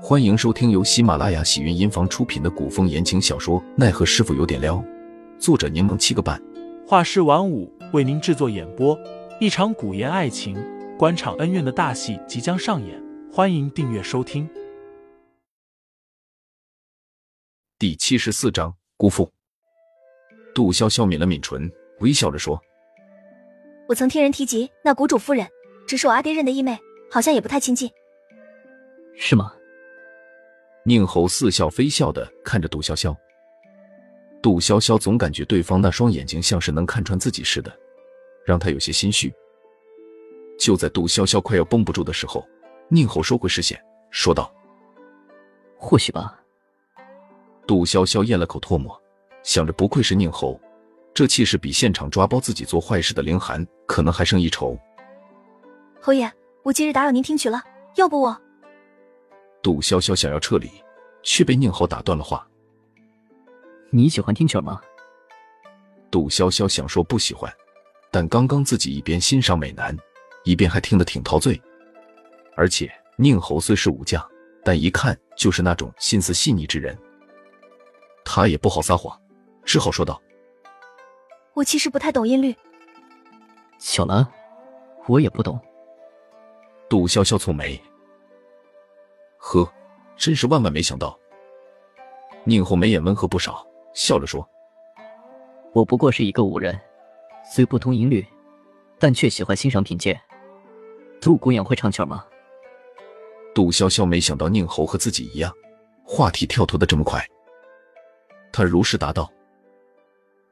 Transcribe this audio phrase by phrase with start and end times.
[0.00, 4.76] 欢迎收听由喜马拉雅喜云音房出品的古风言情小说《奈何师傅有点撩》，
[5.40, 6.40] 作者柠檬七个半，
[6.86, 8.96] 画师晚舞为您制作演播。
[9.40, 10.56] 一场古言爱情、
[10.96, 14.48] 官场恩怨的大戏即将上演，欢迎订阅收听。
[17.76, 19.28] 第七十四章辜负。
[20.54, 22.60] 杜潇潇抿了抿唇，微笑着说
[23.88, 25.46] ：“我曾听人提及那谷主夫人，
[25.88, 26.78] 只是我阿爹认的义妹，
[27.10, 27.90] 好像也不太亲近。”
[29.18, 29.52] 是吗？
[30.88, 33.14] 宁侯似笑非笑的看着杜潇潇，
[34.40, 37.70] 杜潇潇总感觉对方那双眼睛像是能看穿自己似的，
[38.46, 39.30] 让他有些心虚。
[40.58, 42.42] 就在杜潇潇快要绷不住的时候，
[42.88, 43.78] 宁侯收回视线，
[44.10, 44.50] 说道
[45.76, 46.40] ：“或许吧。”
[47.68, 48.98] 杜潇潇咽了口唾沫，
[49.42, 50.58] 想着不愧是宁侯，
[51.12, 54.74] 这气势比现场抓包自己做坏事的凌寒可能还胜一筹。
[56.00, 56.32] 侯爷，
[56.62, 57.62] 我今日打扰您听曲了，
[57.96, 58.40] 要不我……
[59.62, 60.70] 杜潇潇想要撤离，
[61.22, 62.46] 却被宁侯打断了话。
[63.90, 64.80] 你喜欢听曲吗？
[66.10, 67.52] 杜潇潇想说不喜欢，
[68.10, 69.96] 但刚刚自己一边欣赏美男，
[70.44, 71.60] 一边还听得挺陶醉。
[72.56, 74.26] 而且宁侯虽是武将，
[74.64, 76.96] 但一看就是那种心思细腻之人。
[78.24, 79.18] 他也不好撒谎，
[79.64, 80.20] 只好说道
[81.54, 82.54] ：“我其实不太懂音律。”
[83.78, 84.26] 小兰，
[85.06, 85.58] 我也不懂。
[86.88, 87.80] 杜潇潇蹙眉。
[89.38, 89.66] 呵，
[90.16, 91.18] 真是万万没想到。
[92.44, 94.46] 宁后眉眼温和不少，笑着说
[95.72, 96.78] ：“我不过是一个武人，
[97.50, 98.26] 虽不通音律，
[98.98, 100.18] 但却喜欢欣赏品鉴。
[101.20, 102.24] 杜姑娘会唱曲吗？”
[103.54, 105.52] 杜潇潇没想到宁侯和自己一样，
[106.04, 107.24] 话题跳脱的这么快。
[108.52, 109.30] 他如实答道：“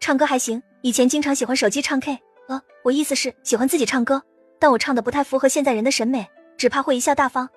[0.00, 2.18] 唱歌还行，以前经常喜欢手机唱 K。
[2.48, 4.22] 呃，我意思是喜欢自己唱歌，
[4.58, 7.48] 但我唱的不太符合现在人的审美，只怕会贻笑大方。”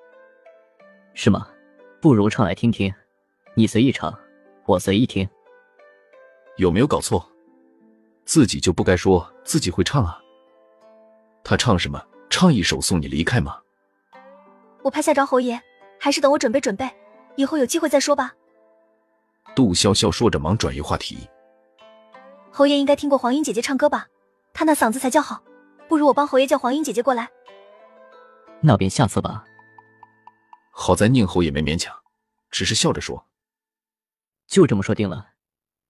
[1.14, 1.48] 是吗？
[2.02, 2.94] 不如唱来听听。
[3.54, 4.18] 你随意唱，
[4.66, 5.28] 我随意听。
[6.58, 7.26] 有没有搞错？
[8.26, 10.20] 自己就不该说自己会唱啊？
[11.44, 12.02] 他唱什么？
[12.30, 13.60] 唱一首送你离开吗？
[14.84, 15.62] 我怕吓着侯爷，
[16.00, 16.90] 还是等我准备准备，
[17.36, 18.34] 以后有机会再说吧。
[19.54, 21.28] 杜潇潇说着，忙转移话题。
[22.52, 24.08] 侯爷应该听过黄莺姐姐唱歌吧？
[24.54, 25.44] 她那嗓子才叫好，
[25.90, 27.30] 不如我帮侯爷叫黄莺姐姐过来。
[28.62, 29.44] 那便下次吧。
[30.82, 31.96] 好在宁侯也没勉强，
[32.50, 33.28] 只是笑着说
[34.50, 35.28] ：“就这么说定了。”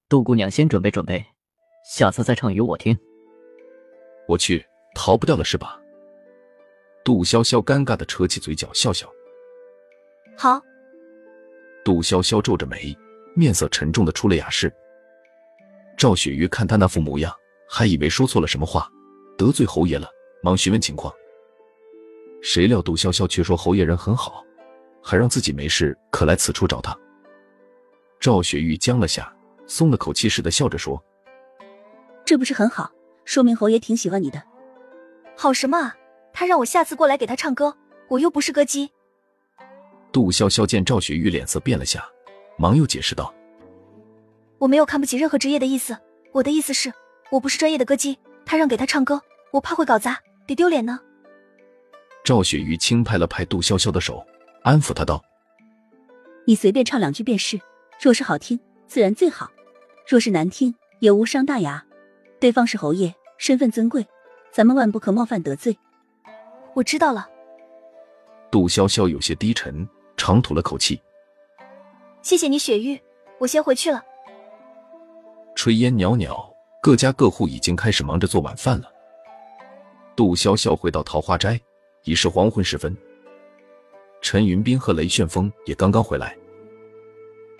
[0.09, 1.25] 杜姑娘先准备准备，
[1.89, 2.99] 下次再唱与我听。
[4.27, 5.79] 我去，逃不掉了是吧？
[7.05, 9.09] 杜潇潇尴尬的扯起嘴角笑笑。
[10.37, 10.61] 好。
[11.85, 12.93] 杜潇潇皱着眉，
[13.33, 14.69] 面色沉重的出了雅室。
[15.97, 17.33] 赵雪鱼看他那副模样，
[17.65, 18.89] 还以为说错了什么话，
[19.37, 20.09] 得罪侯爷了，
[20.43, 21.13] 忙询问情况。
[22.41, 24.45] 谁料杜潇潇却说侯爷人很好。
[25.01, 26.97] 还让自己没事可来此处找他。
[28.19, 29.33] 赵雪玉僵了下，
[29.65, 31.03] 松了口气似的笑着说
[32.23, 32.91] ：“这不是很好，
[33.25, 34.41] 说明侯爷挺喜欢你的。
[35.35, 35.95] 好什么啊？
[36.33, 37.75] 他让我下次过来给他唱歌，
[38.07, 38.91] 我又不是歌姬。”
[40.11, 42.07] 杜潇潇见赵雪玉脸色变了下，
[42.57, 43.33] 忙又解释道
[44.59, 45.97] ：“我没有看不起任何职业的意思，
[46.31, 46.93] 我的意思是，
[47.31, 49.19] 我不是专业的歌姬，他让给他唱歌，
[49.51, 50.99] 我怕会搞砸，得丢脸呢。”
[52.23, 54.23] 赵雪玉轻拍了拍杜潇潇的手。
[54.63, 55.23] 安抚他道
[56.45, 57.59] ：“你随便唱两句便是，
[57.99, 59.47] 若是好听，自然最好；
[60.07, 61.83] 若是难听，也无伤大雅。
[62.39, 64.05] 对方是侯爷，身份尊贵，
[64.51, 65.77] 咱们万不可冒犯得罪。”
[66.75, 67.27] 我知道了。
[68.51, 71.01] 杜潇潇有些低沉，长吐了口气
[72.21, 73.01] ：“谢谢你，雪玉，
[73.39, 74.03] 我先回去了。”
[75.55, 78.91] 炊烟袅袅，各家各户已经开始忙着做晚饭了。
[80.15, 81.59] 杜潇潇回到桃花斋，
[82.03, 82.95] 已是黄昏时分。
[84.21, 86.37] 陈云斌和雷旋风也刚刚回来。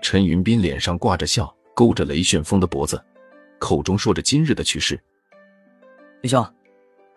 [0.01, 3.03] 陈云斌脸上挂着笑，勾着雷旋风的脖子，
[3.59, 4.99] 口中说着今日的趣事。
[6.22, 6.45] 雷兄，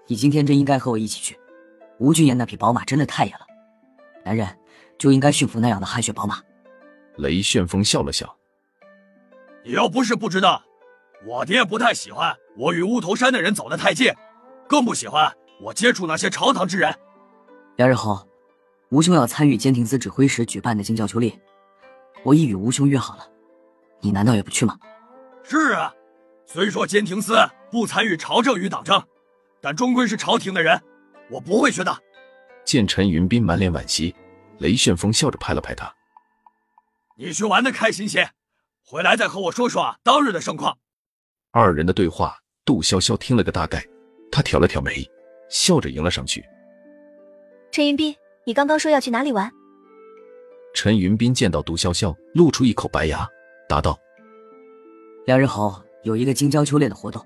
[0.07, 1.39] 你今天真应该和我一起去。
[1.99, 3.41] 吴俊彦那匹宝马真的太野了，
[4.25, 4.49] 男人
[4.99, 6.41] 就应该驯服那样的汗血宝马。
[7.17, 8.37] 雷旋风笑了笑
[9.63, 10.63] ：“你要不是不知道，
[11.27, 14.13] 我爹不太喜欢我与乌头山的人走得太近，
[14.67, 16.95] 更不喜欢我接触那些朝堂之人。
[17.77, 18.27] 两日后。”
[18.95, 21.37] 吴兄要参与监亭司指挥使举办的京教秋猎，
[22.23, 23.29] 我已与吴兄约好了，
[24.01, 24.79] 你难道也不去吗？
[25.43, 25.93] 是啊，
[26.47, 27.35] 虽说监亭司
[27.73, 29.05] 不参与朝政与党政，
[29.61, 30.81] 但终归是朝廷的人，
[31.29, 31.93] 我不会去的。
[32.65, 34.15] 见陈云斌满脸惋惜，
[34.59, 35.93] 雷旋风笑着拍了拍他
[37.19, 38.31] ：“你去玩的开心些，
[38.87, 40.79] 回来再和我说说当日的盛况。”
[41.51, 43.85] 二人的对话，杜潇潇听了个大概，
[44.31, 45.05] 他挑了挑眉，
[45.51, 46.45] 笑着迎了上去
[47.73, 48.15] ：“陈云斌。”
[48.47, 49.51] 你刚刚说要去哪里玩？
[50.75, 53.27] 陈云斌见到杜潇潇，露出一口白牙，
[53.69, 53.99] 答道
[55.25, 57.25] ：“两日后有一个京郊秋练的活动，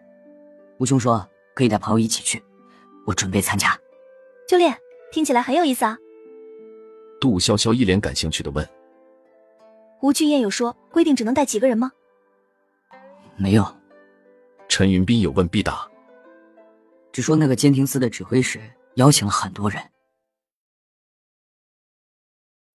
[0.79, 2.41] 吴兄说可以带朋友一起去，
[3.05, 3.77] 我准备参加。
[4.47, 4.77] 秋练
[5.11, 5.99] 听起来很有意思啊。”
[7.21, 8.69] 杜潇潇一脸感兴趣的问
[10.03, 11.91] ：“吴俊彦有说规定只能带几个人吗？”
[13.37, 13.67] 没有。
[14.69, 15.89] 陈云斌有问必答，
[17.11, 18.61] 只说那个监听司的指挥使
[18.95, 19.83] 邀请了很多人。